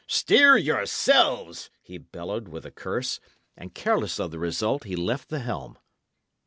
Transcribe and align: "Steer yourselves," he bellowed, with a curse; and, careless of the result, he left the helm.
"Steer 0.07 0.57
yourselves," 0.57 1.69
he 1.83 1.99
bellowed, 1.99 2.47
with 2.47 2.65
a 2.65 2.71
curse; 2.71 3.19
and, 3.55 3.75
careless 3.75 4.19
of 4.19 4.31
the 4.31 4.39
result, 4.39 4.83
he 4.85 4.95
left 4.95 5.29
the 5.29 5.41
helm. 5.41 5.77